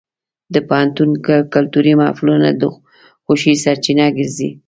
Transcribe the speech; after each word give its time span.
د 0.53 0.55
پوهنتون 0.67 1.09
کلتوري 1.53 1.93
محفلونه 2.01 2.47
د 2.61 2.63
خوښۍ 3.23 3.55
سرچینه 3.63 4.05
ګرځي. 4.17 4.49